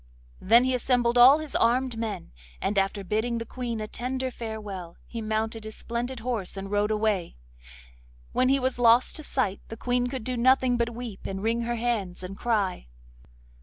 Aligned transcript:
Then 0.39 0.63
he 0.63 0.73
assembled 0.73 1.15
all 1.15 1.37
his 1.37 1.55
armed 1.55 1.95
men, 1.95 2.31
and 2.59 2.79
after 2.79 3.03
bidding 3.03 3.37
the 3.37 3.45
Queen 3.45 3.79
a 3.79 3.87
tender 3.87 4.31
farewell, 4.31 4.97
he 5.05 5.21
mounted 5.21 5.63
his 5.63 5.75
splendid 5.75 6.21
horse 6.21 6.57
and 6.57 6.71
rode 6.71 6.89
away. 6.89 7.35
When 8.31 8.49
he 8.49 8.59
was 8.59 8.79
lost 8.79 9.15
to 9.17 9.23
sight 9.23 9.61
the 9.67 9.77
Queen 9.77 10.07
could 10.07 10.23
do 10.23 10.37
nothing 10.37 10.75
but 10.75 10.89
weep, 10.95 11.27
and 11.27 11.43
wring 11.43 11.61
her 11.61 11.75
hands, 11.75 12.23
and 12.23 12.35
cry. 12.35 12.87